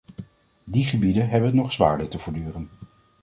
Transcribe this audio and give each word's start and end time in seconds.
Die 0.63 0.83
gebieden 0.85 1.29
hebben 1.29 1.49
het 1.49 1.57
nog 1.57 1.71
zwaarder 1.71 2.09
te 2.09 2.19
verduren. 2.19 2.69